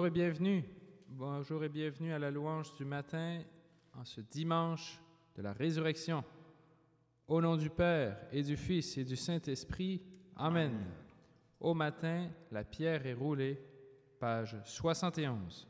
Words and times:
Bonjour 0.00 0.16
et 0.16 0.18
bienvenue. 0.18 0.64
Bonjour 1.10 1.62
et 1.62 1.68
bienvenue 1.68 2.14
à 2.14 2.18
la 2.18 2.30
louange 2.30 2.74
du 2.78 2.86
matin 2.86 3.40
en 3.92 4.02
ce 4.02 4.22
dimanche 4.22 4.98
de 5.36 5.42
la 5.42 5.52
résurrection. 5.52 6.24
Au 7.28 7.42
nom 7.42 7.54
du 7.54 7.68
Père 7.68 8.16
et 8.32 8.42
du 8.42 8.56
Fils 8.56 8.96
et 8.96 9.04
du 9.04 9.14
Saint-Esprit. 9.14 10.00
Amen. 10.36 10.72
Au 11.60 11.74
matin, 11.74 12.30
la 12.50 12.64
pierre 12.64 13.04
est 13.04 13.12
roulée. 13.12 13.60
Page 14.18 14.56
71. 14.64 15.68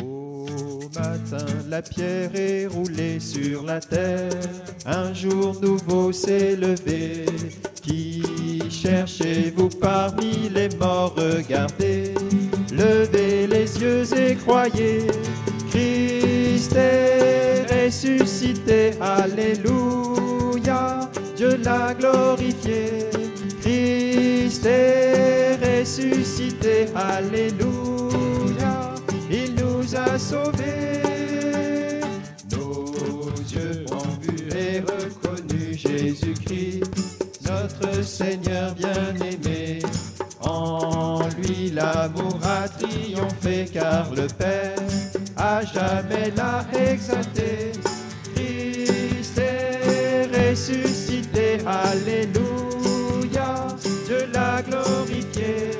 Au 0.00 0.46
matin, 0.94 1.44
la 1.66 1.82
pierre 1.82 2.36
est 2.36 2.68
roulée 2.68 3.18
sur 3.18 3.64
la 3.64 3.80
terre. 3.80 4.30
Un 4.86 5.12
jour 5.12 5.60
nouveau 5.60 6.12
s'est 6.12 6.54
levé. 6.54 7.26
Qui 7.82 8.21
cherchez-vous 8.82 9.68
parmi 9.80 10.48
les 10.48 10.68
morts 10.76 11.14
Regardez, 11.16 12.14
levez 12.72 13.46
les 13.46 13.80
yeux 13.80 14.04
et 14.18 14.34
croyez. 14.34 15.06
Christ 15.70 16.74
est 16.76 17.86
ressuscité. 17.86 18.90
Alléluia. 19.00 21.08
Dieu 21.36 21.56
l'a 21.64 21.94
glorifié. 21.94 23.06
Christ 23.60 24.66
est 24.66 25.56
ressuscité. 25.62 26.86
Alléluia. 26.94 28.94
Il 29.30 29.54
nous 29.54 29.94
a 29.96 30.18
sauvés. 30.18 32.00
Nos 32.50 33.32
yeux 33.54 33.84
ont 33.92 34.16
vu 34.20 34.48
et 34.56 34.80
reconnu 34.80 35.74
Jésus-Christ, 35.74 37.11
notre 37.52 38.02
Seigneur 38.02 38.74
bien-aimé. 38.74 39.80
En 40.40 41.20
lui 41.38 41.70
l'amour 41.70 42.38
a 42.42 42.68
triomphé 42.68 43.66
car 43.72 44.10
le 44.14 44.26
Père 44.26 44.76
a 45.36 45.62
jamais 45.64 46.32
l'a 46.36 46.64
exalté. 46.90 47.72
Christ 48.34 49.38
est 49.38 50.50
ressuscité, 50.50 51.58
Alléluia, 51.66 53.66
Dieu 54.06 54.26
l'a 54.32 54.62
glorifié. 54.62 55.70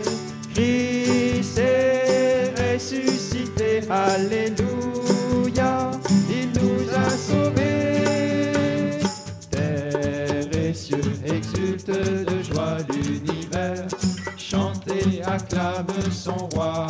Christ 0.54 1.58
est 1.58 2.74
ressuscité, 2.74 3.80
Alléluia, 3.90 4.61
son 16.10 16.48
roi. 16.54 16.86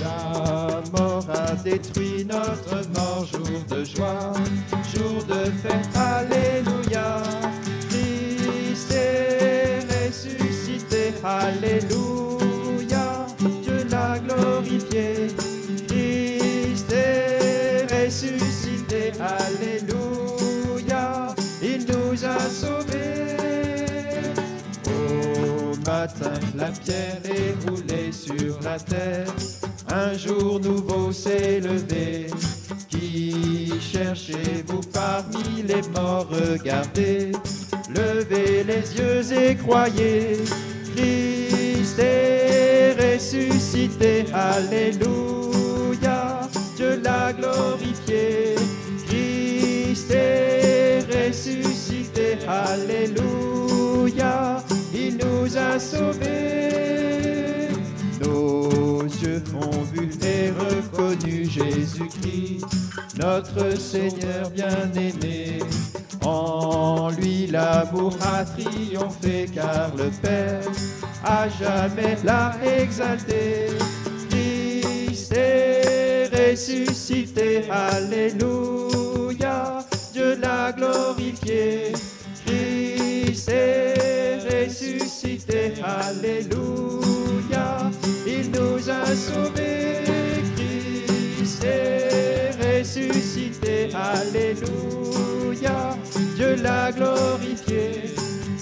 La 0.00 0.82
mort 0.92 1.26
a 1.30 1.54
détruit 1.56 2.24
notre 2.24 2.83
roulée 27.66 28.12
sur 28.12 28.60
la 28.62 28.78
terre. 28.78 29.26
Un 29.90 30.16
jour 30.16 30.60
nouveau 30.60 31.12
s'est 31.12 31.60
levé. 31.60 32.26
Qui 32.88 33.72
cherchez-vous 33.80 34.80
parmi 34.92 35.62
les 35.62 35.82
morts? 35.94 36.26
Regardez, 36.30 37.32
levez 37.90 38.64
les 38.64 38.96
yeux 38.96 39.32
et 39.32 39.56
croyez. 39.56 40.38
Christ 40.96 41.98
est 41.98 42.94
ressuscité, 42.98 44.24
Alléluia. 44.32 46.40
Dieu 46.76 47.00
l'a 47.02 47.32
glorifié. 47.32 48.54
Christ 49.06 50.10
est 50.10 51.00
ressuscité, 51.10 52.38
Alléluia. 52.48 54.62
Il 54.94 55.18
nous 55.18 55.56
a 55.56 55.78
sauvés. 55.78 57.03
Ont 59.54 59.82
vu 59.92 60.10
et 60.22 60.50
reconnu 60.50 61.48
Jésus-Christ, 61.48 62.64
notre 63.18 63.78
Seigneur 63.78 64.50
bien-aimé. 64.50 65.60
En 66.24 67.10
lui 67.10 67.46
l'amour 67.46 68.16
a 68.22 68.44
triomphé 68.44 69.46
car 69.54 69.94
le 69.96 70.10
Père 70.22 70.62
a 71.22 71.48
jamais 71.48 72.16
l'a 72.24 72.54
exalté. 72.64 73.68
Christ 74.30 75.32
est 75.36 76.30
ressuscité, 76.32 77.64
Alléluia, 77.70 78.74
Dieu 80.12 80.36
l'a 80.40 80.72
glorifié. 80.72 81.92
Christ 82.46 83.48
est 83.50 84.66
ressuscité, 84.66 85.74
Alléluia, 85.82 86.93
il 88.84 88.84
nous 88.84 88.90
a 88.90 89.16
sauvés. 89.16 90.04
Christ 91.36 91.64
est 91.64 92.78
ressuscité, 92.80 93.94
Alléluia, 93.94 95.96
Dieu 96.36 96.56
l'a 96.62 96.92
glorifié. 96.92 98.14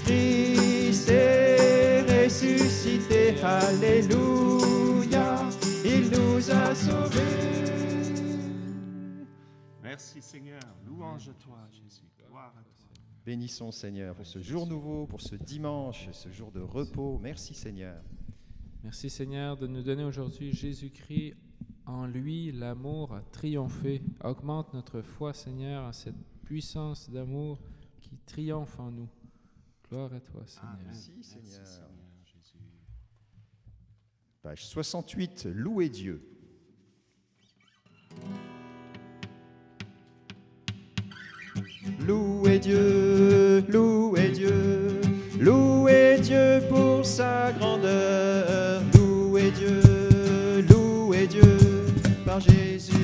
Christ 0.05 1.09
est 1.09 2.25
ressuscité, 2.25 3.35
Alléluia, 3.43 5.45
il 5.85 6.11
nous 6.11 6.51
a 6.51 6.75
sauvés. 6.75 7.21
Merci 9.83 10.23
Seigneur, 10.23 10.61
louange 10.87 11.29
à 11.29 11.35
toi 11.35 11.59
Jésus, 11.71 12.05
gloire 12.27 12.53
à 12.57 12.63
toi. 12.63 12.89
Bénissons 13.25 13.71
Seigneur 13.71 14.15
pour 14.15 14.27
ce 14.27 14.41
jour 14.41 14.67
nouveau, 14.67 15.07
pour 15.07 15.21
ce 15.21 15.37
dimanche, 15.37 16.09
ce 16.13 16.31
jour 16.31 16.51
de 16.51 16.61
repos. 16.61 17.19
Merci 17.23 17.55
Seigneur. 17.55 18.03
Merci 18.83 19.11
Seigneur 19.11 19.57
de 19.57 19.69
nous 19.69 19.83
donner 19.83 20.03
aujourd'hui 20.03 20.53
Jésus-Christ. 20.53 21.35
En 21.87 22.07
lui, 22.07 22.51
l'amour 22.51 23.15
a 23.15 23.23
triomphé. 23.23 24.03
Augmente 24.25 24.75
notre 24.75 25.03
foi, 25.03 25.33
Seigneur, 25.33 25.85
en 25.85 25.93
cette 25.93 26.17
puissance 26.45 27.09
d'amour 27.09 27.61
qui 28.01 28.19
triomphe 28.27 28.79
en 28.81 28.91
nous. 28.91 29.09
Gloire 29.89 30.13
à 30.13 30.21
toi, 30.21 30.43
Seigneur. 30.47 30.79
Merci, 30.85 31.13
Merci 31.15 31.31
Seigneur. 31.31 31.67
Seigneur 31.67 31.91
Jésus. 32.25 32.59
Page 34.43 34.67
68, 34.67 35.49
Louez 35.55 35.89
Dieu. 35.89 36.29
Louez 42.07 42.59
Dieu, 42.59 43.65
louez 43.69 44.31
Dieu, 44.31 45.01
louez 45.39 46.21
Dieu 46.21 46.61
pour 46.69 47.05
sa 47.05 47.53
grandeur. 47.53 48.72
Par 52.33 52.41
Jésus-Christ 52.41 53.02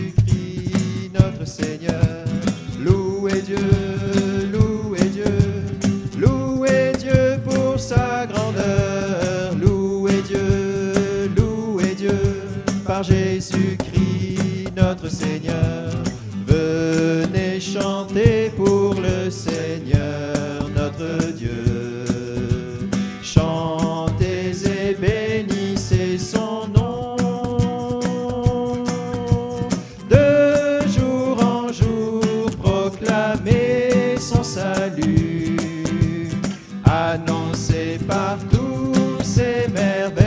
Annoncez 36.90 37.98
partout 38.06 38.92
ses 39.22 39.68
merveilles. 39.74 40.24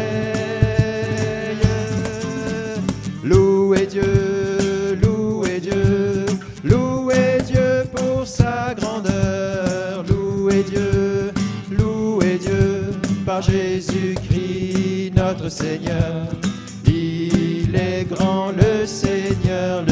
Louez 3.24 3.88
Dieu, 3.88 4.98
louez 5.02 5.60
Dieu, 5.60 6.26
louez 6.64 7.40
Dieu 7.48 7.84
pour 7.96 8.28
sa 8.28 8.76
grandeur. 8.76 10.04
Louez 10.08 10.64
Dieu, 10.64 11.32
louez 11.72 12.38
Dieu 12.38 12.92
par 13.26 13.42
Jésus-Christ 13.42 15.14
notre 15.16 15.50
Seigneur. 15.50 16.28
Il 16.86 17.76
est 17.76 18.06
grand 18.06 18.52
le 18.52 18.86
Seigneur, 18.86 19.84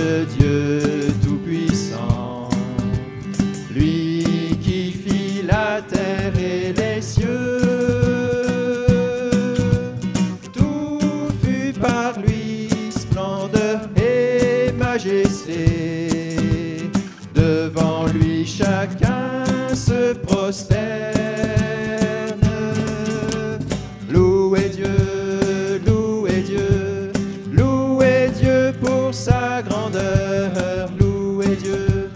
Louez 24.09 24.69
Dieu, 24.69 25.79
louez 25.85 26.41
Dieu, 26.41 27.11
louez 27.51 28.31
Dieu 28.35 28.73
pour 28.81 29.13
sa 29.13 29.61
grandeur. 29.61 30.89
Louez 30.99 31.55
Dieu, 31.55 32.09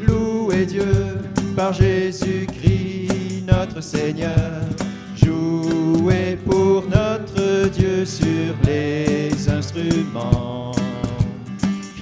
louez 0.00 0.64
Dieu 0.64 0.86
par 1.54 1.74
Jésus-Christ 1.74 3.44
notre 3.46 3.82
Seigneur. 3.82 4.32
Jouez 5.14 6.38
pour 6.46 6.84
notre 6.88 7.68
Dieu 7.68 8.06
sur 8.06 8.54
les 8.64 9.46
instruments. 9.50 10.72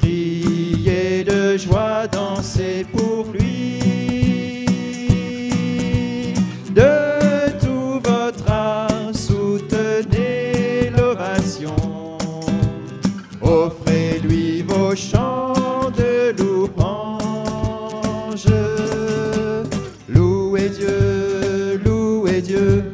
Criez 0.01 1.25
de 1.25 1.57
joie, 1.57 2.07
dansez 2.07 2.87
pour 2.93 3.22
Offrez-lui 13.41 14.63
vos 14.63 14.95
chants 14.95 15.91
de 15.97 16.35
louange. 16.41 17.17
Louez 20.09 20.71
Dieu, 20.71 21.81
louez 21.85 22.41
Dieu, 22.41 22.85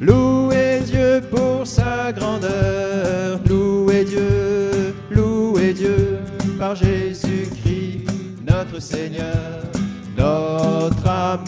louez 0.00 0.80
Dieu 0.84 1.22
pour 1.30 1.66
sa 1.66 2.12
grandeur. 2.12 3.40
Louez 3.48 4.04
Dieu, 4.04 4.94
louez 5.10 5.72
Dieu 5.72 6.18
par 6.58 6.74
Jésus-Christ 6.76 8.06
notre 8.46 8.80
Seigneur. 8.80 9.62
Notre 10.16 11.06
âme 11.06 11.44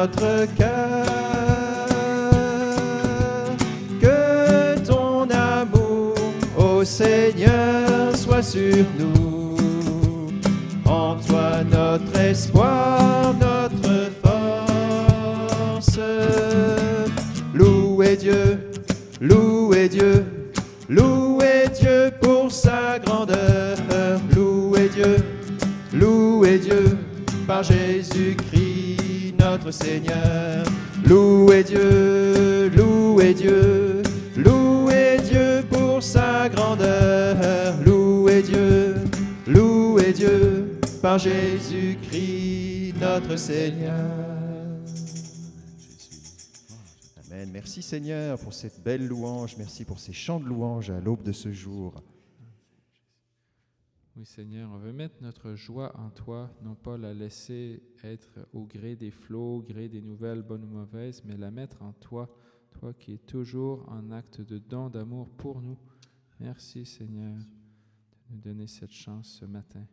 notre 0.00 0.46
cœur. 0.54 1.06
Que 4.00 4.78
ton 4.86 5.26
amour, 5.30 6.14
ô 6.56 6.84
Seigneur, 6.84 8.16
soit 8.16 8.42
sur 8.42 8.84
nous. 8.98 9.56
En 10.84 11.16
toi 11.16 11.64
notre 11.68 12.16
espoir, 12.20 13.34
notre 13.40 14.10
force. 14.22 15.98
Louez 17.52 18.16
Dieu, 18.16 18.70
louez 19.20 19.88
Dieu, 19.88 20.24
louez 20.88 21.64
Dieu 21.80 22.12
pour 22.20 22.52
sa 22.52 23.00
grandeur. 23.00 23.76
Louez 24.34 24.88
Dieu, 24.94 25.16
louez 25.92 26.58
Dieu 26.58 26.96
par 27.48 27.62
Jésus-Christ 27.64 28.47
notre 29.38 29.70
Seigneur. 29.70 30.64
Louez 31.04 31.64
Dieu, 31.64 32.68
louez 32.70 33.34
Dieu, 33.34 34.02
louez 34.36 35.18
Dieu 35.24 35.64
pour 35.70 36.02
sa 36.02 36.48
grandeur. 36.48 37.74
Louez 37.84 38.42
Dieu, 38.42 38.94
louez 39.46 40.12
Dieu 40.12 40.78
par 41.00 41.18
Jésus-Christ 41.18 42.94
notre 43.00 43.36
Seigneur. 43.36 43.94
Amen. 47.30 47.50
Merci 47.52 47.82
Seigneur 47.82 48.38
pour 48.38 48.52
cette 48.52 48.82
belle 48.82 49.06
louange. 49.06 49.54
Merci 49.58 49.84
pour 49.84 49.98
ces 49.98 50.12
chants 50.12 50.40
de 50.40 50.46
louange 50.46 50.90
à 50.90 51.00
l'aube 51.00 51.22
de 51.22 51.32
ce 51.32 51.52
jour. 51.52 51.94
Oui, 54.18 54.26
Seigneur, 54.26 54.68
on 54.72 54.78
veut 54.78 54.92
mettre 54.92 55.22
notre 55.22 55.54
joie 55.54 55.96
en 55.96 56.10
toi, 56.10 56.52
non 56.62 56.74
pas 56.74 56.98
la 56.98 57.14
laisser 57.14 57.80
être 58.02 58.48
au 58.52 58.64
gré 58.64 58.96
des 58.96 59.12
flots, 59.12 59.58
au 59.58 59.62
gré 59.62 59.88
des 59.88 60.02
nouvelles 60.02 60.42
bonnes 60.42 60.64
ou 60.64 60.68
mauvaises, 60.68 61.22
mais 61.24 61.36
la 61.36 61.52
mettre 61.52 61.82
en 61.82 61.92
toi, 61.92 62.28
toi 62.72 62.92
qui 62.92 63.12
es 63.12 63.18
toujours 63.18 63.88
en 63.88 64.10
acte 64.10 64.40
de 64.40 64.58
don 64.58 64.90
d'amour 64.90 65.30
pour 65.36 65.62
nous. 65.62 65.78
Merci, 66.40 66.84
Seigneur, 66.84 67.36
de 67.36 68.34
nous 68.34 68.40
donner 68.40 68.66
cette 68.66 68.90
chance 68.90 69.38
ce 69.38 69.44
matin. 69.44 69.86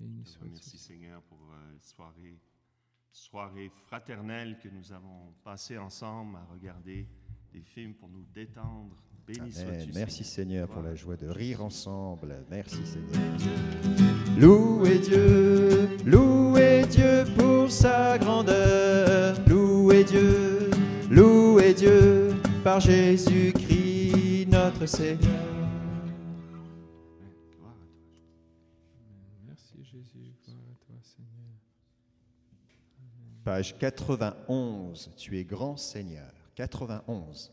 Béni 0.00 0.26
soit 0.26 0.48
Merci 0.48 0.76
Seigneur 0.76 1.22
pour 1.22 1.52
euh, 1.52 1.78
soirée, 1.80 2.40
soirée 3.12 3.68
fraternelle 3.68 4.58
que 4.58 4.68
nous 4.68 4.90
avons 4.90 5.34
passée 5.44 5.78
ensemble 5.78 6.34
à 6.34 6.44
regarder 6.46 7.08
des 7.52 7.62
films 7.62 7.94
pour 7.94 8.08
nous 8.08 8.24
détendre. 8.24 9.00
Béni 9.28 9.40
Amen. 9.40 9.52
sois-tu. 9.52 9.92
Merci 9.94 10.24
Seigneur 10.24 10.66
pour 10.68 10.80
la 10.80 10.94
joie 10.94 11.16
de 11.16 11.28
rire 11.28 11.62
ensemble. 11.62 12.34
Merci 12.50 12.78
Seigneur. 12.86 13.20
Louez 14.38 15.00
Dieu, 15.00 15.98
louez 16.06 16.86
Dieu 16.86 17.24
pour 17.36 17.70
sa 17.70 18.16
grandeur. 18.16 19.36
Louez 19.46 20.04
Dieu, 20.04 20.70
louez 21.10 21.74
Dieu 21.74 22.30
par 22.64 22.80
Jésus-Christ 22.80 24.46
notre 24.48 24.86
Seigneur. 24.86 25.18
Gloire 25.20 25.34
à 27.26 27.30
toi. 27.54 27.74
Merci, 29.46 29.84
Jésus. 29.84 30.32
Gloire 30.42 30.62
à 30.72 30.86
toi, 30.86 30.96
Seigneur. 31.02 31.52
Page 33.44 33.78
91. 33.78 35.10
Tu 35.18 35.38
es 35.38 35.44
grand 35.44 35.76
Seigneur. 35.76 36.32
91. 36.54 37.52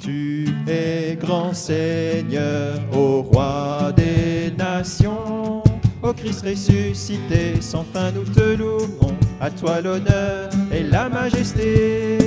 Tu 0.00 0.46
es 0.66 1.16
grand 1.20 1.52
Seigneur, 1.52 2.80
ô 2.92 3.22
roi 3.22 3.92
des 3.96 4.50
nations. 4.56 5.62
Ô 6.02 6.12
Christ 6.12 6.44
ressuscité, 6.46 7.60
sans 7.60 7.84
fin 7.84 8.10
nous 8.12 8.24
te 8.24 8.56
louons. 8.56 9.14
À 9.40 9.50
toi 9.50 9.80
l'honneur 9.80 10.50
et 10.72 10.82
la 10.82 11.08
majesté. 11.08 12.18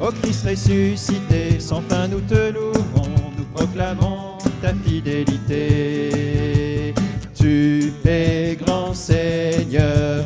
Ô 0.00 0.10
Christ 0.22 0.46
ressuscité, 0.48 1.60
sans 1.60 1.82
fin 1.82 2.08
nous 2.08 2.20
te 2.20 2.52
louons. 2.52 3.08
Nous 3.38 3.44
proclamons 3.54 4.38
ta 4.60 4.72
fidélité. 4.84 6.12
Tu 7.34 7.92
es 8.04 8.56
grand 8.56 8.92
Seigneur, 8.92 10.24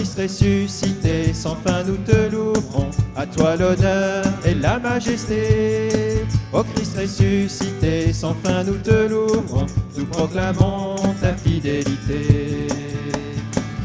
Christ 0.00 0.18
ressuscité, 0.18 1.34
sans 1.34 1.56
fin 1.56 1.84
nous 1.84 1.98
te 1.98 2.32
louerons. 2.32 2.88
À 3.14 3.26
toi 3.26 3.54
l'honneur 3.54 4.24
et 4.46 4.54
la 4.54 4.78
majesté. 4.78 6.24
Ô 6.54 6.62
Christ 6.62 6.96
ressuscité, 6.98 8.10
sans 8.10 8.34
fin 8.42 8.64
nous 8.64 8.78
te 8.78 9.08
louerons. 9.10 9.66
Nous 9.98 10.06
proclamons 10.06 10.96
ta 11.20 11.34
fidélité. 11.34 12.66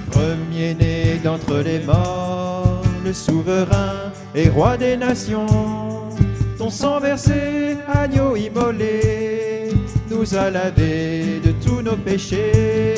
Premier-né 0.10 1.20
d'entre 1.22 1.58
les 1.58 1.80
morts, 1.80 2.82
le 3.04 3.12
souverain 3.12 4.14
et 4.34 4.48
roi 4.48 4.78
des 4.78 4.96
nations. 4.96 6.08
Ton 6.58 6.70
sang 6.70 7.02
versé, 7.02 7.76
agneau 7.94 8.38
immolé, 8.38 9.68
nous 10.10 10.34
a 10.34 10.50
lavé 10.50 11.42
de 11.44 11.52
tous 11.62 11.82
nos 11.82 11.98
péchés. 11.98 12.96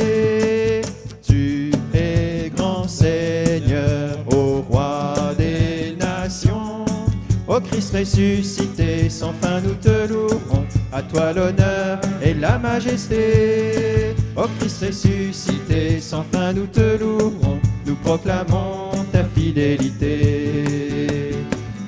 Ô 7.57 7.59
Christ 7.59 7.95
ressuscité, 7.95 9.09
sans 9.09 9.33
fin 9.41 9.59
nous 9.61 9.73
te 9.73 10.07
louerons. 10.07 10.63
À 10.93 11.01
toi 11.01 11.33
l'honneur 11.33 11.99
et 12.21 12.35
la 12.35 12.59
majesté. 12.59 14.13
Ô 14.35 14.43
Christ 14.59 14.85
ressuscité, 14.85 15.99
sans 15.99 16.23
fin 16.31 16.53
nous 16.53 16.67
te 16.67 16.99
louerons. 16.99 17.59
Nous 17.87 17.95
proclamons 17.95 18.91
ta 19.11 19.23
fidélité. 19.23 20.65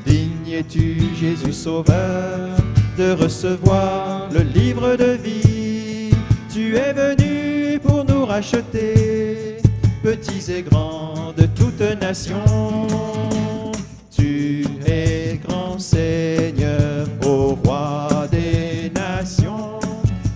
Digne 0.07 0.53
es-tu, 0.53 1.03
Jésus 1.13 1.53
Sauveur, 1.53 2.57
de 2.97 3.11
recevoir 3.11 4.27
le 4.31 4.41
livre 4.41 4.95
de 4.95 5.11
vie. 5.23 6.09
Tu 6.51 6.77
es 6.77 6.93
venu 6.93 7.77
pour 7.77 8.05
nous 8.05 8.25
racheter, 8.25 9.57
petits 10.01 10.51
et 10.51 10.63
grands 10.63 11.31
de 11.37 11.45
toute 11.45 12.01
nation. 12.01 12.41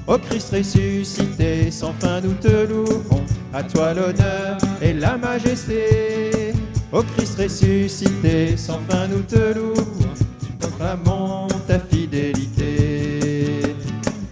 Ô 0.05 0.17
Christ 0.17 0.53
ressuscité, 0.53 1.71
sans 1.71 1.93
fin 1.93 2.19
nous 2.19 2.33
te 2.33 2.67
louons, 2.67 3.23
à 3.53 3.63
toi 3.63 3.93
l'honneur 3.93 4.57
et 4.81 4.91
la 4.93 5.17
majesté. 5.17 6.53
Ô 6.91 7.03
Christ 7.15 7.39
ressuscité, 7.39 8.57
sans 8.57 8.79
fin 8.89 9.07
nous 9.07 9.21
te 9.21 9.53
louons, 9.57 9.73
tu 10.45 10.51
proclamons 10.59 11.47
ta 11.67 11.79
fidélité. 11.79 13.61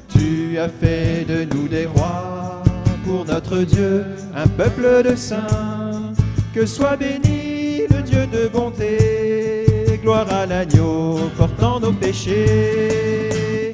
Tu 0.09 0.59
as 0.59 0.67
fait 0.67 1.25
de 1.25 1.45
nous 1.55 1.69
des 1.69 1.85
rois, 1.85 2.61
pour 3.05 3.23
notre 3.23 3.59
Dieu, 3.59 4.03
un 4.35 4.47
peuple 4.47 5.03
de 5.09 5.15
saints. 5.15 6.11
Que 6.53 6.65
soit 6.65 6.97
béni 6.97 7.87
le 7.89 8.01
Dieu 8.01 8.27
de 8.27 8.49
bonté, 8.49 9.97
gloire 10.03 10.27
à 10.33 10.45
l'agneau 10.45 11.17
portant 11.37 11.79
nos 11.79 11.93
péchés. 11.93 13.70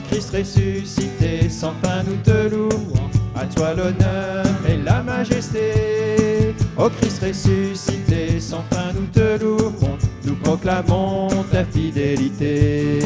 Ô 0.00 0.02
Christ 0.08 0.30
ressuscité, 0.34 1.50
sans 1.50 1.74
fin 1.82 2.02
nous 2.02 2.16
te 2.24 2.48
louons. 2.48 3.10
À 3.36 3.44
toi 3.44 3.74
l'honneur 3.74 4.46
et 4.66 4.78
la 4.78 5.02
majesté. 5.02 6.54
Ô 6.78 6.88
Christ 6.88 7.22
ressuscité, 7.22 8.40
sans 8.40 8.64
fin 8.70 8.94
nous 8.94 9.06
te 9.12 9.38
louons. 9.42 9.98
Nous 10.24 10.36
proclamons 10.36 11.28
ta 11.52 11.66
fidélité. 11.66 13.00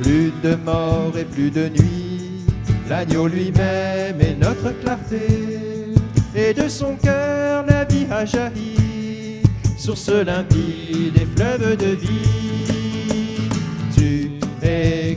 Plus 0.00 0.32
de 0.44 0.54
mort 0.54 1.12
et 1.18 1.24
plus 1.24 1.50
de 1.50 1.68
nuit, 1.68 2.44
l'agneau 2.88 3.26
lui-même 3.26 4.20
est 4.20 4.36
notre 4.40 4.70
clarté. 4.80 5.92
Et 6.36 6.54
de 6.54 6.68
son 6.68 6.94
cœur 6.94 7.64
la 7.66 7.84
vie 7.84 8.06
a 8.12 8.24
jailli, 8.24 9.42
source 9.76 10.10
limpide 10.10 11.16
et 11.16 11.26
fleuve 11.36 11.76
de 11.76 11.96
vie. 11.96 12.43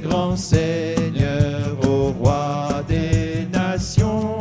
Grand 0.04 0.36
Seigneur, 0.38 1.78
ô 1.84 2.12
roi 2.12 2.84
des 2.88 3.48
nations. 3.52 4.38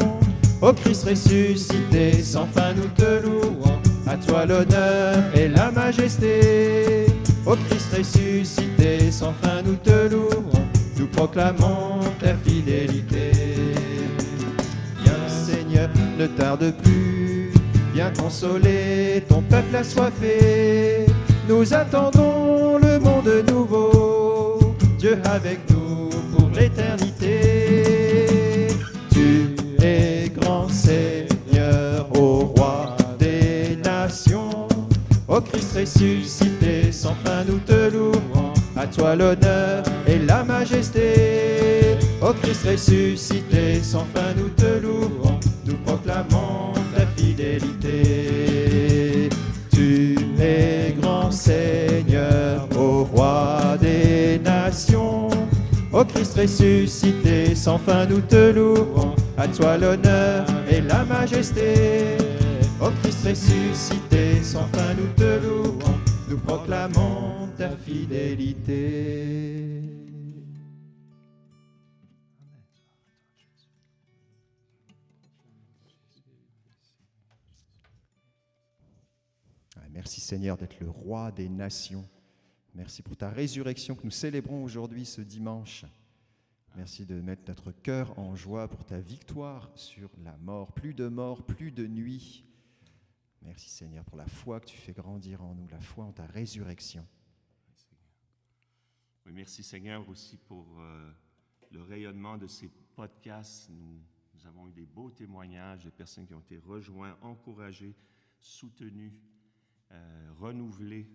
Ô 0.60 0.72
Christ 0.72 1.04
ressuscité, 1.08 2.22
sans 2.22 2.46
fin 2.46 2.72
nous 2.74 2.88
te 2.96 3.22
louons. 3.22 3.78
À 4.06 4.16
toi 4.16 4.46
l'honneur 4.46 5.16
et 5.34 5.48
la 5.48 5.70
majesté. 5.70 7.06
Ô 7.46 7.56
Christ 7.68 7.88
ressuscité, 7.96 9.10
sans 9.10 9.32
fin 9.42 9.62
nous 9.64 9.76
te 9.76 10.08
louons. 10.08 10.66
Nous 10.98 11.06
proclamons 11.06 12.00
ta 12.20 12.34
fidélité. 12.34 13.32
Viens 15.02 15.28
Seigneur, 15.28 15.88
ne 16.18 16.26
tarde 16.26 16.72
plus. 16.82 17.52
Viens 17.94 18.12
consoler 18.18 19.24
ton 19.28 19.42
peuple 19.42 19.74
assoiffé. 19.74 21.06
Nous 21.48 21.72
attendons 21.74 22.78
le 22.78 22.98
monde 22.98 23.44
nouveau. 23.48 24.35
Avec 25.24 25.60
nous 25.70 26.10
pour 26.36 26.50
l'éternité. 26.50 28.66
Tu 29.12 29.54
es 29.80 30.28
grand 30.34 30.68
Seigneur, 30.68 32.08
ô 32.18 32.52
roi 32.56 32.96
des 33.16 33.78
nations. 33.84 34.66
Ô 35.28 35.40
Christ 35.40 35.76
ressuscité, 35.76 36.90
sans 36.90 37.14
fin 37.24 37.44
nous 37.46 37.60
te 37.60 37.88
louons. 37.92 38.52
À 38.76 38.88
toi 38.88 39.14
l'honneur 39.14 39.84
et 40.08 40.18
la 40.18 40.42
majesté. 40.42 41.94
Ô 42.20 42.32
Christ 42.42 42.66
ressuscité, 42.68 43.80
sans 43.82 44.06
fin 44.12 44.34
nous 44.36 44.48
te 44.48 44.55
Christ 56.16 56.38
ressuscité, 56.38 57.54
sans 57.54 57.76
fin 57.76 58.06
nous 58.06 58.22
te 58.22 58.50
louons. 58.50 59.14
À 59.36 59.46
toi 59.48 59.76
l'honneur 59.76 60.46
et 60.66 60.80
la 60.80 61.04
majesté. 61.04 62.16
Ô 62.80 62.88
Christ 63.02 63.26
ressuscité, 63.26 64.42
sans 64.42 64.66
fin 64.68 64.94
nous 64.94 65.12
te 65.12 65.38
louons. 65.44 66.00
Nous 66.30 66.38
proclamons 66.38 67.50
ta 67.58 67.76
fidélité. 67.76 69.82
Ah, 79.76 79.80
Merci 79.92 80.22
Seigneur 80.22 80.56
d'être 80.56 80.80
le 80.80 80.88
roi 80.88 81.30
des 81.30 81.50
nations. 81.50 82.08
Merci 82.74 83.02
pour 83.02 83.18
ta 83.18 83.28
résurrection 83.28 83.94
que 83.94 84.04
nous 84.04 84.10
célébrons 84.10 84.64
aujourd'hui 84.64 85.04
ce 85.04 85.20
dimanche. 85.20 85.84
Merci 86.76 87.06
de 87.06 87.18
mettre 87.22 87.44
notre 87.48 87.72
cœur 87.72 88.18
en 88.18 88.36
joie 88.36 88.68
pour 88.68 88.84
ta 88.84 89.00
victoire 89.00 89.70
sur 89.76 90.10
la 90.22 90.36
mort. 90.36 90.74
Plus 90.74 90.92
de 90.92 91.08
mort, 91.08 91.42
plus 91.42 91.72
de 91.72 91.86
nuit. 91.86 92.44
Merci 93.40 93.70
Seigneur 93.70 94.04
pour 94.04 94.18
la 94.18 94.26
foi 94.26 94.60
que 94.60 94.66
tu 94.66 94.76
fais 94.76 94.92
grandir 94.92 95.42
en 95.42 95.54
nous, 95.54 95.66
la 95.68 95.80
foi 95.80 96.04
en 96.04 96.12
ta 96.12 96.26
résurrection. 96.26 97.08
Oui, 99.24 99.32
merci 99.32 99.62
Seigneur 99.62 100.06
aussi 100.06 100.36
pour 100.36 100.66
euh, 100.78 101.10
le 101.70 101.82
rayonnement 101.82 102.36
de 102.36 102.46
ces 102.46 102.68
podcasts. 102.94 103.70
Nous, 103.70 103.98
avons 104.44 104.68
eu 104.68 104.72
des 104.72 104.84
beaux 104.84 105.10
témoignages 105.10 105.82
de 105.82 105.90
personnes 105.90 106.26
qui 106.26 106.34
ont 106.34 106.40
été 106.40 106.58
rejoints, 106.58 107.16
encouragées, 107.22 107.96
soutenues, 108.38 109.14
euh, 109.92 110.30
renouvelées 110.38 111.08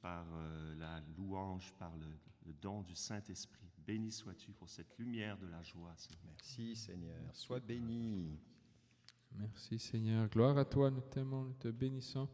par 0.00 0.26
euh, 0.32 0.74
la 0.74 1.00
louange, 1.16 1.72
par 1.78 1.92
le 1.96 2.52
don 2.54 2.82
du 2.82 2.96
Saint-Esprit. 2.96 3.67
Béni 3.88 4.12
sois-tu 4.12 4.52
pour 4.52 4.68
cette 4.68 4.98
lumière 4.98 5.38
de 5.38 5.46
la 5.46 5.62
joie, 5.62 5.94
Seigneur. 5.96 6.20
Merci 6.26 6.76
Seigneur. 6.76 7.16
Sois 7.32 7.58
béni. 7.58 8.38
Merci 9.34 9.78
Seigneur. 9.78 10.28
Gloire 10.28 10.58
à 10.58 10.66
toi, 10.66 10.90
nous 10.90 11.00
t'aimons, 11.00 11.44
nous 11.44 11.54
te 11.54 11.68
bénissons. 11.68 12.28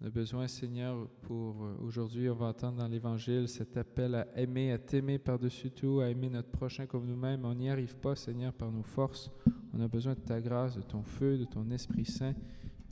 On 0.00 0.06
a 0.08 0.10
besoin, 0.10 0.48
Seigneur, 0.48 1.08
pour 1.22 1.62
euh, 1.62 1.76
aujourd'hui, 1.84 2.28
on 2.28 2.34
va 2.34 2.46
entendre 2.46 2.78
dans 2.78 2.88
l'Évangile 2.88 3.46
cet 3.46 3.76
appel 3.76 4.16
à 4.16 4.26
aimer, 4.36 4.72
à 4.72 4.78
t'aimer 4.78 5.20
par-dessus 5.20 5.70
tout, 5.70 6.00
à 6.00 6.10
aimer 6.10 6.28
notre 6.28 6.50
prochain 6.50 6.86
comme 6.86 7.06
nous-mêmes. 7.06 7.44
On 7.44 7.54
n'y 7.54 7.70
arrive 7.70 7.96
pas, 7.98 8.16
Seigneur, 8.16 8.52
par 8.52 8.72
nos 8.72 8.82
forces. 8.82 9.30
On 9.72 9.80
a 9.80 9.86
besoin 9.86 10.14
de 10.14 10.20
ta 10.20 10.40
grâce, 10.40 10.74
de 10.74 10.82
ton 10.82 11.04
feu, 11.04 11.38
de 11.38 11.44
ton 11.44 11.70
Esprit 11.70 12.04
Saint. 12.04 12.34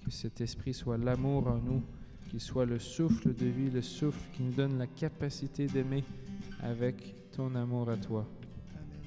Que 0.04 0.12
cet 0.12 0.40
Esprit 0.40 0.72
soit 0.72 0.98
l'amour 0.98 1.48
en 1.48 1.58
nous, 1.58 1.82
qu'il 2.30 2.40
soit 2.40 2.64
le 2.64 2.78
souffle 2.78 3.34
de 3.34 3.46
vie, 3.46 3.72
le 3.72 3.82
souffle 3.82 4.30
qui 4.36 4.44
nous 4.44 4.52
donne 4.52 4.78
la 4.78 4.86
capacité 4.86 5.66
d'aimer 5.66 6.04
avec 6.60 7.17
ton 7.38 7.54
amour 7.54 7.88
à 7.88 7.96
toi. 7.96 8.26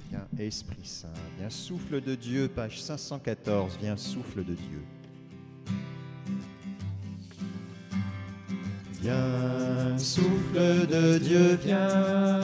Viens 0.10 0.26
Esprit 0.40 0.86
Saint, 0.86 1.10
viens 1.38 1.50
souffle 1.50 2.00
de 2.00 2.16
Dieu, 2.16 2.48
page 2.48 2.82
514, 2.82 3.78
viens 3.82 3.98
souffle 3.98 4.46
de 4.46 4.54
Dieu. 4.54 4.82
Viens 9.02 9.98
souffle 9.98 10.88
de 10.88 11.18
Dieu, 11.18 11.60
viens, 11.62 12.40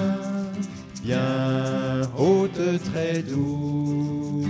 viens 1.02 2.02
haute 2.18 2.84
très 2.92 3.24
doux. 3.24 4.46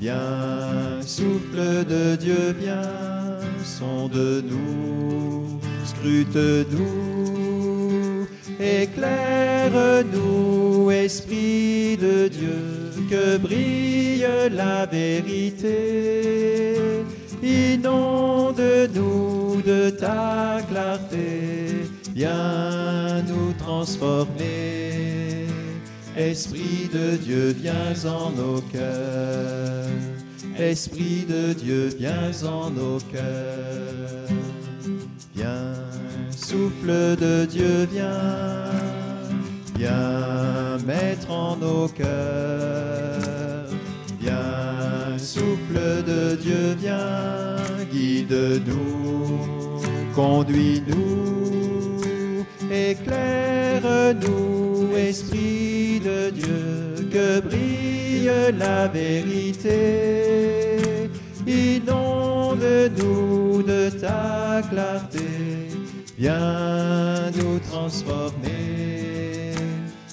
Viens 0.00 1.02
souffle 1.02 1.84
de 1.84 2.14
Dieu, 2.14 2.52
viens, 2.60 3.40
sonde-nous, 3.64 5.58
scrute-nous, 5.84 7.17
éclaire-nous, 8.60 10.90
Esprit 10.90 11.96
de 11.96 12.28
Dieu, 12.28 12.90
que 13.10 13.38
brille 13.38 14.26
la 14.52 14.84
vérité. 14.86 16.78
Inonde-nous 17.42 19.62
de 19.62 19.90
ta 19.90 20.60
clarté, 20.68 21.88
viens 22.14 23.22
nous 23.22 23.52
transformer. 23.54 25.46
Esprit 26.16 26.88
de 26.92 27.16
Dieu, 27.16 27.56
viens 27.56 28.04
en 28.04 28.30
nos 28.30 28.60
cœurs. 28.72 29.88
Esprit 30.58 31.24
de 31.28 31.52
Dieu, 31.52 31.90
viens 31.96 32.32
en 32.42 32.70
nos 32.70 32.98
cœurs. 33.12 34.26
Viens, 35.36 35.74
souffle 36.48 37.16
de 37.16 37.44
Dieu, 37.44 37.86
viens. 37.92 38.72
Viens 39.76 40.78
mettre 40.86 41.30
en 41.30 41.56
nos 41.56 41.88
cœurs. 41.88 43.68
Viens, 44.18 45.18
souffle 45.18 46.02
de 46.06 46.36
Dieu, 46.36 46.74
viens. 46.80 47.56
Guide-nous, 47.92 49.82
conduis-nous, 50.14 52.00
éclaire-nous, 52.70 54.48
Esprit 54.96 56.00
de 56.00 56.30
Dieu, 56.30 56.94
que 57.12 57.40
brille 57.40 58.30
la 58.58 58.88
vérité. 58.88 59.78
Inonde-nous 61.46 63.28
de 63.62 63.90
ta 63.90 64.62
clarté, 64.70 65.28
viens 66.18 67.30
nous 67.36 67.58
transformer. 67.60 69.54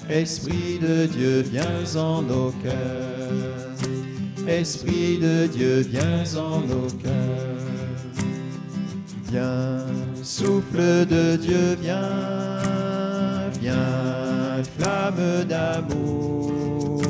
Esprit 0.08 0.78
de 0.80 1.06
Dieu, 1.06 1.40
viens 1.42 1.96
en 1.96 2.22
nos 2.22 2.52
cœurs. 2.62 4.46
Esprit 4.46 5.18
de 5.18 5.46
Dieu, 5.48 5.80
viens 5.90 6.36
en 6.36 6.60
nos 6.60 6.88
cœurs. 7.02 7.56
Viens, 9.32 9.84
souffle 10.22 11.04
de 11.06 11.36
Dieu, 11.36 11.76
viens, 11.82 13.50
viens, 13.60 14.62
flamme 14.78 15.44
d'amour. 15.48 17.02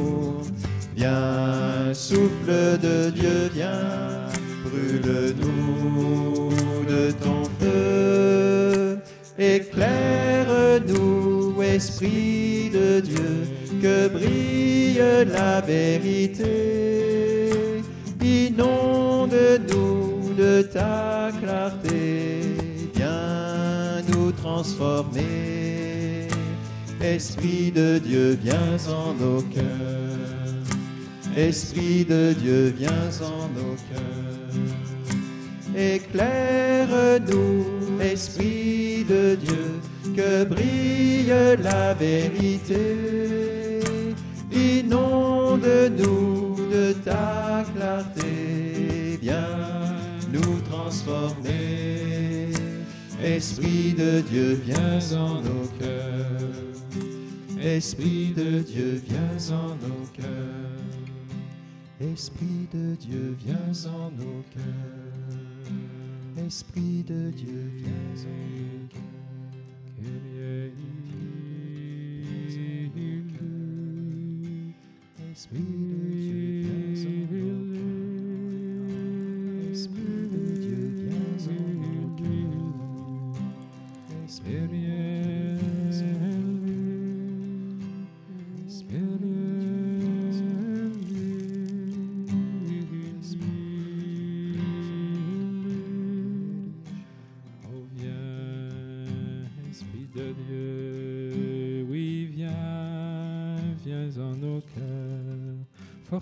Viens, 0.97 1.93
souffle 1.93 2.79
de 2.83 3.11
Dieu, 3.11 3.51
viens, 3.53 4.31
brûle-nous 4.65 5.56
Esprit 11.77 12.71
de 12.73 13.01
Dieu, 13.01 13.47
que 13.83 14.09
brille 14.09 14.99
la 15.31 15.61
vérité. 15.61 16.47
Inonde-nous 18.23 20.07
de 20.39 20.63
ta 20.63 21.31
clarté, 21.39 22.57
viens 22.95 24.01
nous 24.11 24.33
transformer. 24.33 26.29
Esprit 27.03 27.71
de 27.73 27.99
Dieu, 27.99 28.39
viens 28.43 28.79
en 28.89 29.13
nos 29.13 29.43
cœurs. 29.43 30.55
Esprit 31.37 32.07
de 32.07 32.33
Dieu, 32.33 32.75
viens 32.79 33.21
en 33.21 33.51
nos 33.59 33.77
cœurs. 33.91 34.57
Éclaire-nous, 35.77 37.67
Esprit 38.01 39.05
de 39.05 39.35
Dieu, 39.35 39.79
que 40.17 40.45
brille 40.45 41.57
la 41.63 41.95
vérité. 41.95 43.81
Inonde-nous 44.51 46.57
de 46.73 46.95
ta 47.05 47.65
clarté, 47.75 49.19
viens 49.21 49.95
nous 50.33 50.61
transformer. 50.71 52.49
Esprit 53.23 53.93
de 53.93 54.23
Dieu, 54.23 54.59
viens 54.65 55.13
en 55.13 55.43
nos 55.43 55.67
cœurs. 55.79 56.65
Esprit 57.61 58.33
de 58.35 58.61
Dieu, 58.61 59.03
viens 59.07 59.51
en 59.51 59.77
nos 59.85 60.07
cœurs. 60.15 60.81
Esprit 62.01 62.67
de 62.73 62.95
Dieu, 62.95 63.37
viens 63.45 63.87
en 63.87 64.11
nos 64.11 64.43
cœurs. 64.55 65.37
Esprit 66.47 67.03
de 67.03 67.31
Dieu, 67.31 67.71
viens 67.75 68.25
en 68.25 68.29
nos 68.29 69.16
cœurs. 70.47 70.71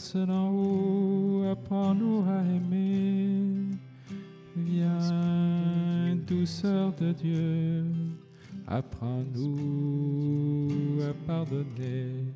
Force 0.05 0.17
d'en 0.27 0.51
haut, 0.51 1.45
apprends-nous 1.51 2.25
à 2.29 2.43
aimer. 2.43 3.71
Viens, 4.55 6.15
douceur 6.27 6.93
de 7.01 7.13
Dieu, 7.13 7.87
apprends-nous 8.67 9.39
à 11.03 11.15
pardonner. 11.27 12.35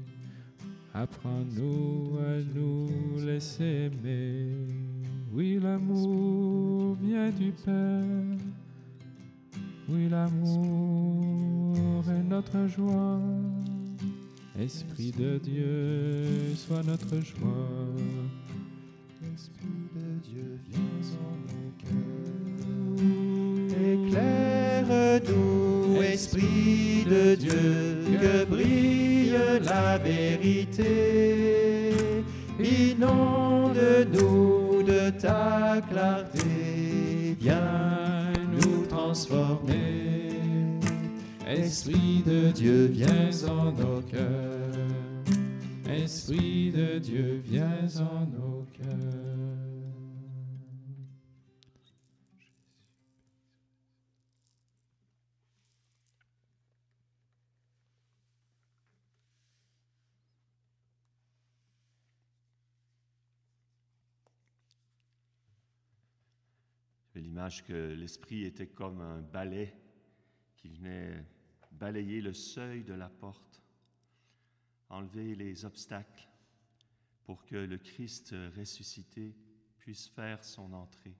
Apprends-nous 0.94 2.18
à 2.18 2.40
nous 2.54 2.88
laisser 3.26 3.90
aimer. 3.90 4.46
Oui, 5.32 5.58
l'amour 5.62 6.96
vient 7.02 7.30
du 7.30 7.52
Père. 7.52 8.02
Oui, 9.90 10.08
l'amour 10.08 12.04
est 12.08 12.22
notre 12.22 12.66
joie. 12.66 13.20
Esprit 14.60 15.12
de 15.12 15.38
Dieu, 15.38 16.54
sois 16.56 16.82
notre 16.82 17.14
joie. 17.22 17.94
Esprit 19.32 19.88
de 19.94 20.18
Dieu, 20.28 20.58
viens 20.68 21.06
en 21.22 21.36
nos 21.46 21.70
cœurs. 21.78 21.94
Éclaire-nous, 24.08 26.02
Esprit 26.02 27.04
de 27.04 27.36
Dieu, 27.36 28.02
que 28.20 28.44
brille 28.46 29.38
la 29.64 29.96
vérité. 29.98 30.86
Inonde-nous 32.58 33.72
de 34.82 35.10
ta 35.10 35.80
clarté. 35.88 37.36
Viens 37.38 38.32
nous 38.60 38.86
transformer. 38.86 39.97
Esprit 41.48 42.22
de 42.26 42.50
Dieu, 42.52 42.88
viens 42.88 43.48
en 43.48 43.72
nos 43.72 44.02
cœurs. 44.02 44.74
Esprit 45.88 46.70
de 46.70 46.98
Dieu, 46.98 47.40
viens 47.42 47.88
en 48.00 48.26
nos 48.26 48.66
cœurs. 48.74 48.84
L'image 67.14 67.64
que 67.64 67.94
l'esprit 67.94 68.44
était 68.44 68.66
comme 68.66 69.00
un 69.00 69.22
balai 69.22 69.72
qui 70.58 70.68
venait 70.68 71.24
balayer 71.78 72.20
le 72.20 72.32
seuil 72.32 72.84
de 72.84 72.94
la 72.94 73.08
porte, 73.08 73.62
enlever 74.88 75.34
les 75.34 75.64
obstacles 75.64 76.28
pour 77.24 77.44
que 77.44 77.56
le 77.56 77.78
Christ 77.78 78.34
ressuscité 78.56 79.34
puisse 79.78 80.08
faire 80.08 80.44
son 80.44 80.72
entrée. 80.72 81.16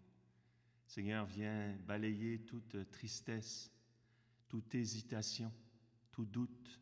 Seigneur, 0.87 1.27
viens 1.27 1.77
balayer 1.87 2.40
toute 2.40 2.90
tristesse, 2.90 3.71
toute 4.49 4.75
hésitation, 4.75 5.53
tout 6.11 6.25
doute. 6.25 6.81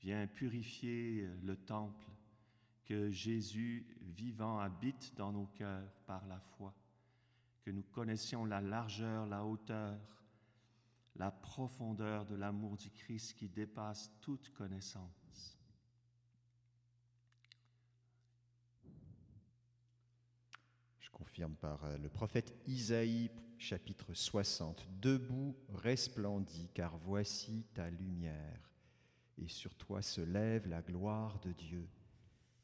Viens 0.00 0.26
purifier 0.26 1.28
le 1.42 1.56
temple, 1.56 2.10
que 2.84 3.10
Jésus 3.10 3.86
vivant 4.00 4.58
habite 4.58 5.14
dans 5.14 5.30
nos 5.30 5.46
cœurs 5.46 5.92
par 6.06 6.26
la 6.26 6.40
foi 6.40 6.74
que 7.62 7.70
nous 7.70 7.82
connaissions 7.82 8.44
la 8.44 8.60
largeur, 8.60 9.26
la 9.26 9.44
hauteur, 9.44 9.98
la 11.20 11.30
profondeur 11.30 12.24
de 12.24 12.34
l'amour 12.34 12.78
du 12.78 12.90
Christ 12.90 13.34
qui 13.34 13.46
dépasse 13.46 14.10
toute 14.22 14.48
connaissance. 14.54 15.58
Je 20.98 21.10
confirme 21.10 21.54
par 21.56 21.84
euh, 21.84 21.98
le 21.98 22.08
prophète 22.08 22.54
Isaïe, 22.66 23.30
chapitre 23.58 24.14
60. 24.14 24.88
Debout, 24.98 25.54
resplendis, 25.68 26.70
car 26.72 26.96
voici 26.96 27.66
ta 27.74 27.90
lumière, 27.90 28.72
et 29.36 29.48
sur 29.48 29.74
toi 29.74 30.00
se 30.00 30.22
lève 30.22 30.68
la 30.68 30.80
gloire 30.80 31.38
de 31.40 31.52
Dieu. 31.52 31.86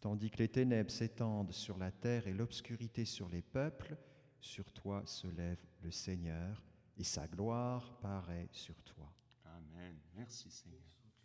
Tandis 0.00 0.30
que 0.30 0.38
les 0.38 0.48
ténèbres 0.48 0.90
s'étendent 0.90 1.52
sur 1.52 1.76
la 1.76 1.92
terre 1.92 2.26
et 2.26 2.32
l'obscurité 2.32 3.04
sur 3.04 3.28
les 3.28 3.42
peuples, 3.42 3.98
sur 4.40 4.72
toi 4.72 5.02
se 5.04 5.26
lève 5.26 5.62
le 5.82 5.90
Seigneur, 5.90 6.65
et 6.96 7.04
sa 7.04 7.26
gloire 7.26 7.98
paraît 8.00 8.48
sur 8.52 8.74
toi. 8.82 9.12
Amen. 9.44 9.96
Merci 10.14 10.50
Seigneur. 10.50 10.80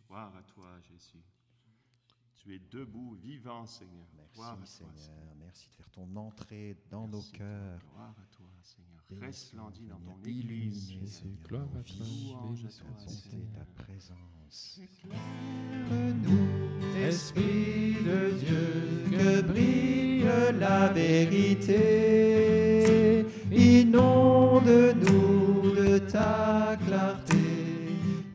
Gloire 0.06 0.34
à 0.36 0.42
toi 0.42 0.78
Jésus. 0.80 1.24
Tu 2.34 2.54
es 2.56 2.58
debout, 2.58 3.14
vivant 3.22 3.64
Seigneur. 3.66 4.06
Gloire 4.34 4.52
à 4.52 4.56
Merci 4.56 4.78
toi 4.80 4.88
Seigneur, 4.96 5.34
merci 5.38 5.68
de 5.68 5.74
faire 5.74 5.90
ton 5.90 6.16
entrée 6.16 6.76
dans 6.90 7.06
nos 7.06 7.22
cœurs. 7.32 7.80
Gloire 7.92 8.14
à 8.18 8.26
toi 8.34 8.46
Seigneur. 8.62 9.00
Resplendis 9.20 9.86
dans 9.86 10.00
ton 10.00 10.18
Église. 10.24 10.90
Jésus, 10.92 11.36
gloire 11.46 11.68
à 11.78 11.82
toi, 11.82 11.96
louange 11.98 12.62
béni 12.62 12.66
à 12.66 12.70
toi, 12.70 13.08
Seigneur. 13.08 13.52
ta 13.54 13.64
présence. 13.82 14.80
Nous, 16.22 16.48
Esprit 16.96 17.94
de 18.02 18.30
Dieu, 18.38 19.04
que 19.10 19.42
brille 19.42 20.24
la 20.58 20.92
vérité. 20.92 21.78
Inonde-nous 23.50 24.62
de 24.62 25.11
ta 26.32 26.70
la 26.70 26.76
clarté, 26.76 27.44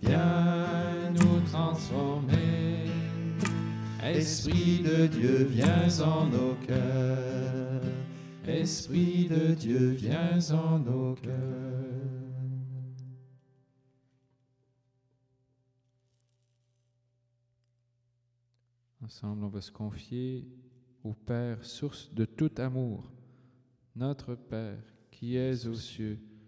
viens 0.02 1.12
nous 1.12 1.40
transformer. 1.52 2.86
Esprit 4.04 4.84
de 4.84 5.08
Dieu, 5.08 5.46
viens 5.46 5.90
en 6.02 6.28
nos 6.28 6.56
cœurs. 6.68 7.82
Esprit 8.46 9.28
de 9.28 9.54
Dieu, 9.54 9.90
viens 9.90 10.40
en 10.52 10.80
nos 10.80 11.16
cœurs. 11.16 11.34
Ensemble, 19.04 19.44
on 19.46 19.50
va 19.50 19.62
se 19.62 19.72
confier 19.72 20.48
au 21.04 21.14
Père, 21.14 21.64
source 21.64 22.14
de 22.14 22.26
tout 22.26 22.52
amour. 22.58 23.12
Notre 23.96 24.36
Père, 24.36 24.84
qui 25.10 25.38
es 25.38 25.66
aux 25.66 25.76
cieux, 25.76 26.20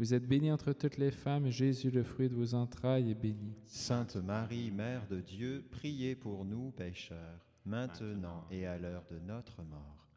Vous 0.00 0.14
êtes 0.14 0.26
bénie 0.26 0.50
entre 0.50 0.72
toutes 0.72 0.96
les 0.96 1.10
femmes, 1.10 1.44
et 1.44 1.50
Jésus, 1.50 1.90
le 1.90 2.02
fruit 2.02 2.30
de 2.30 2.34
vos 2.34 2.54
entrailles, 2.54 3.10
est 3.10 3.14
béni. 3.14 3.52
Sainte 3.66 4.16
Marie, 4.16 4.70
Mère 4.70 5.06
de 5.08 5.20
Dieu, 5.20 5.62
priez 5.70 6.14
pour 6.16 6.46
nous 6.46 6.70
pécheurs, 6.70 7.44
maintenant 7.66 8.46
et 8.50 8.64
à 8.64 8.78
l'heure 8.78 9.04
de 9.10 9.18
notre 9.18 9.62
mort. 9.62 10.08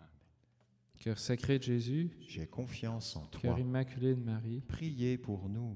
Cœur 1.00 1.20
sacré 1.20 1.60
de 1.60 1.64
Jésus, 1.64 2.12
J'ai 2.30 2.48
confiance 2.48 3.18
en 3.18 3.26
toi. 3.26 3.42
cœur 3.42 3.60
immaculé 3.60 4.16
de 4.16 4.22
Marie, 4.22 4.62
Priez 4.70 5.18
pour 5.18 5.50
nous, 5.50 5.76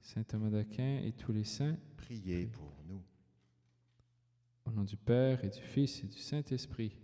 Saint 0.00 0.22
Thomas 0.22 0.48
d'Aquin 0.48 1.02
et 1.04 1.12
tous 1.12 1.32
les 1.32 1.44
saints, 1.44 1.76
priez 1.98 2.46
pour 2.46 2.74
nous. 2.88 3.02
au 4.64 4.70
nom 4.70 4.84
du 4.84 4.96
Père 4.96 5.44
et 5.44 5.50
du 5.50 5.60
Fils 5.60 6.02
et 6.02 6.06
du 6.06 6.16
Saint-Esprit. 6.18 6.96